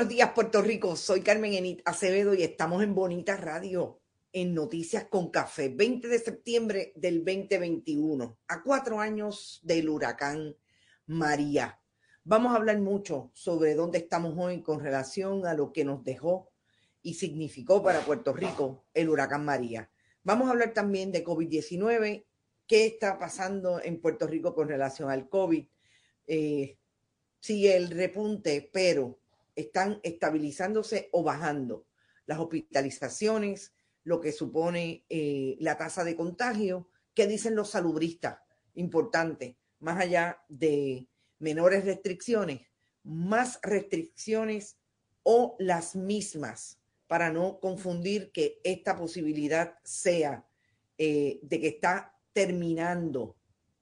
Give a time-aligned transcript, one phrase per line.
[0.00, 0.96] buenos días, Puerto Rico.
[0.96, 4.00] Soy Carmen Enit Acevedo y estamos en Bonita Radio,
[4.32, 10.56] en Noticias con Café, 20 de septiembre del 2021, a cuatro años del huracán
[11.04, 11.82] María.
[12.24, 16.50] Vamos a hablar mucho sobre dónde estamos hoy con relación a lo que nos dejó
[17.02, 19.90] y significó para Puerto Rico el huracán María.
[20.22, 22.24] Vamos a hablar también de COVID-19,
[22.66, 25.66] qué está pasando en Puerto Rico con relación al COVID.
[26.26, 26.78] Eh,
[27.38, 29.19] sigue el repunte, pero
[29.60, 31.86] están estabilizándose o bajando
[32.26, 36.88] las hospitalizaciones, lo que supone eh, la tasa de contagio.
[37.14, 38.38] ¿Qué dicen los salubristas?
[38.74, 41.08] Importante, más allá de
[41.38, 42.62] menores restricciones,
[43.02, 44.78] más restricciones
[45.22, 50.46] o las mismas para no confundir que esta posibilidad sea
[50.96, 53.36] eh, de que está terminando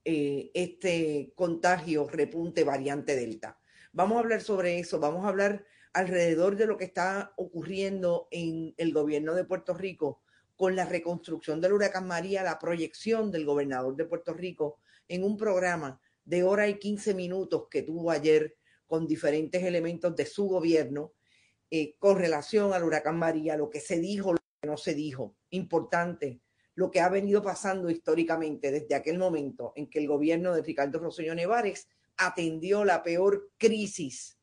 [0.05, 3.61] eh, este contagio repunte variante Delta.
[3.93, 8.75] Vamos a hablar sobre eso, vamos a hablar alrededor de lo que está ocurriendo en
[8.77, 10.23] el gobierno de Puerto Rico
[10.57, 15.37] con la reconstrucción del huracán María, la proyección del gobernador de Puerto Rico en un
[15.37, 18.57] programa de hora y 15 minutos que tuvo ayer
[18.87, 21.13] con diferentes elementos de su gobierno
[21.71, 25.37] eh, con relación al huracán María, lo que se dijo, lo que no se dijo.
[25.51, 26.41] Importante,
[26.75, 30.99] lo que ha venido pasando históricamente desde aquel momento en que el gobierno de Ricardo
[30.99, 34.38] Rosselló Nevares atendió la peor crisis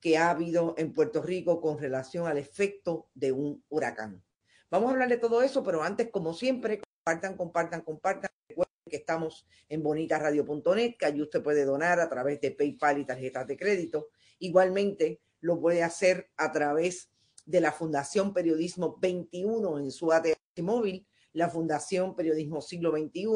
[0.00, 4.22] que ha habido en Puerto Rico con relación al efecto de un huracán.
[4.70, 8.30] Vamos a hablar de todo eso, pero antes, como siempre, compartan, compartan, compartan.
[8.48, 13.06] Recuerden que estamos en bonitasradio.net, que allí usted puede donar a través de PayPal y
[13.06, 14.08] tarjetas de crédito.
[14.38, 17.10] Igualmente, lo puede hacer a través
[17.46, 23.26] de la Fundación Periodismo 21 en su ATH móvil, la Fundación Periodismo Siglo XXI.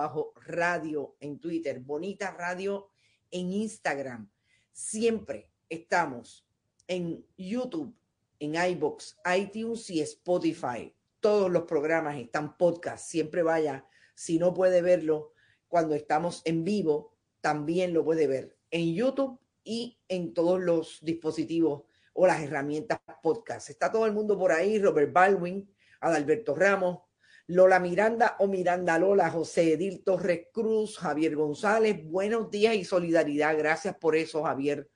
[1.20, 2.88] en Twitter, bonita radio
[3.30, 4.30] en Instagram.
[4.72, 6.48] Siempre estamos
[6.88, 7.94] en YouTube,
[8.38, 13.06] en iBox, iTunes y Spotify todos los programas están podcast.
[13.06, 15.32] Siempre vaya, si no puede verlo
[15.68, 17.09] cuando estamos en vivo,
[17.40, 23.70] también lo puede ver en YouTube y en todos los dispositivos o las herramientas podcast.
[23.70, 27.00] Está todo el mundo por ahí, Robert Baldwin, Adalberto Ramos,
[27.46, 32.04] Lola Miranda o Miranda Lola, José Edil Torres Cruz, Javier González.
[32.04, 33.56] Buenos días y solidaridad.
[33.58, 34.88] Gracias por eso, Javier.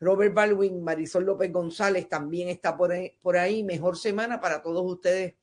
[0.00, 3.62] Robert Baldwin, Marisol López González también está por ahí, por ahí.
[3.62, 5.34] Mejor semana para todos ustedes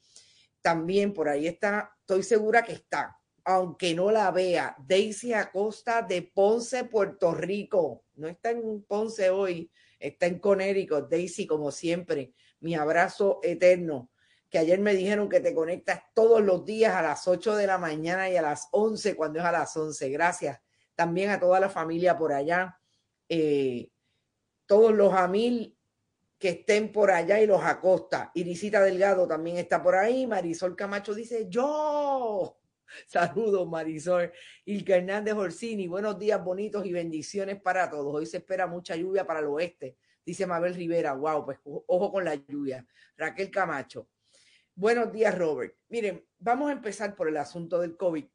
[0.62, 6.22] también por ahí está, estoy segura que está, aunque no la vea, Daisy Acosta de
[6.22, 8.06] Ponce, Puerto Rico.
[8.14, 11.10] No está en Ponce hoy, está en Connecticut.
[11.10, 14.12] Daisy, como siempre, mi abrazo eterno.
[14.52, 17.80] Que ayer me dijeron que te conectas todos los días a las 8 de la
[17.80, 20.10] mañana y a las 11 cuando es a las 11.
[20.12, 20.60] Gracias.
[20.94, 22.80] También a toda la familia por allá.
[23.28, 23.90] Eh,
[24.68, 25.76] todos los Amil
[26.38, 28.30] que estén por allá y los acosta.
[28.36, 30.28] Irisita Delgado también está por ahí.
[30.28, 32.60] Marisol Camacho dice, yo.
[33.08, 34.32] Saludos, Marisol.
[34.66, 38.14] Ilka Hernández Orsini, buenos días, bonitos y bendiciones para todos.
[38.14, 41.14] Hoy se espera mucha lluvia para el oeste, dice Mabel Rivera.
[41.14, 42.86] Wow, pues ojo con la lluvia.
[43.18, 44.10] Raquel Camacho.
[44.76, 45.76] Buenos días, Robert.
[45.90, 48.26] Miren, vamos a empezar por el asunto del COVID.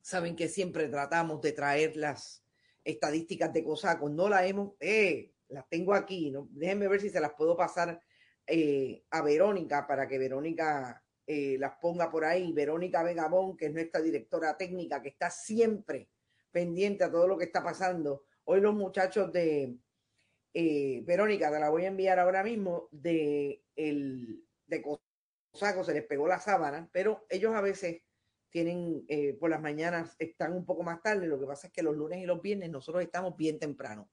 [0.00, 2.44] Saben que siempre tratamos de traer las
[2.82, 4.08] estadísticas de COSACO.
[4.08, 6.48] No la hemos, eh, las tengo aquí, ¿no?
[6.50, 8.00] déjenme ver si se las puedo pasar
[8.46, 12.52] eh, a Verónica para que Verónica eh, las ponga por ahí.
[12.52, 16.08] Verónica Vegabón, que es nuestra directora técnica, que está siempre
[16.50, 18.24] pendiente a todo lo que está pasando.
[18.44, 19.76] Hoy los muchachos de
[20.52, 26.04] eh, Verónica, te la voy a enviar ahora mismo, de, el, de Cosaco, se les
[26.04, 28.02] pegó la sábana, pero ellos a veces
[28.50, 31.82] tienen, eh, por las mañanas están un poco más tarde, lo que pasa es que
[31.82, 34.08] los lunes y los viernes nosotros estamos bien temprano.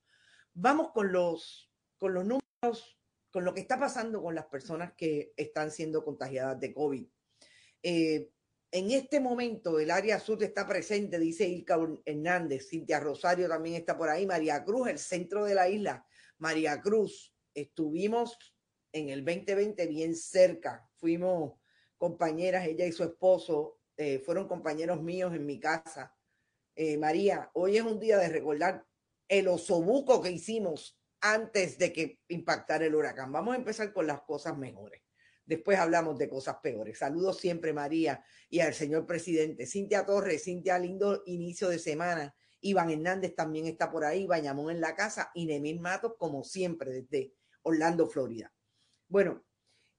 [0.54, 2.98] Vamos con los, con los números,
[3.32, 7.08] con lo que está pasando con las personas que están siendo contagiadas de COVID.
[7.82, 8.30] Eh,
[8.72, 13.98] en este momento el área sur está presente, dice Ilka Hernández, Cintia Rosario también está
[13.98, 16.06] por ahí, María Cruz, el centro de la isla,
[16.38, 18.38] María Cruz, estuvimos
[18.94, 21.60] en el 2020 bien cerca, fuimos
[21.98, 26.16] compañeras, ella y su esposo, eh, fueron compañeros míos en mi casa.
[26.76, 28.86] Eh, María, hoy es un día de recordar
[29.28, 33.32] el osobuco que hicimos antes de que impactara el huracán.
[33.32, 35.02] Vamos a empezar con las cosas mejores.
[35.46, 36.98] Después hablamos de cosas peores.
[36.98, 39.66] Saludos siempre, María, y al señor presidente.
[39.66, 42.36] Cintia Torres, Cintia, lindo inicio de semana.
[42.62, 46.92] Iván Hernández también está por ahí, Bañamón en la casa y Nemil Matos, como siempre,
[46.92, 47.34] desde
[47.64, 48.54] Orlando, Florida.
[49.08, 49.44] Bueno,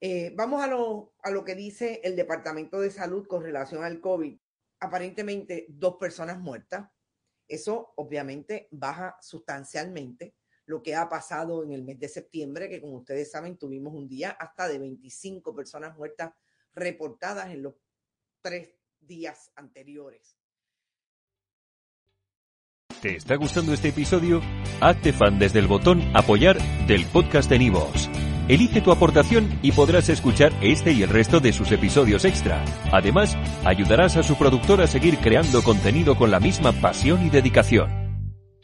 [0.00, 4.00] eh, vamos a lo, a lo que dice el Departamento de Salud con relación al
[4.00, 4.38] COVID.
[4.80, 6.88] Aparentemente, dos personas muertas.
[7.46, 10.34] Eso obviamente baja sustancialmente
[10.72, 14.08] lo que ha pasado en el mes de septiembre, que como ustedes saben, tuvimos un
[14.08, 16.32] día hasta de 25 personas muertas
[16.74, 17.74] reportadas en los
[18.40, 20.38] tres días anteriores.
[23.02, 24.40] ¿Te está gustando este episodio?
[24.80, 28.08] Hazte fan desde el botón Apoyar del podcast de Nivos.
[28.48, 32.64] Elige tu aportación y podrás escuchar este y el resto de sus episodios extra.
[32.92, 33.36] Además,
[33.66, 38.01] ayudarás a su productor a seguir creando contenido con la misma pasión y dedicación.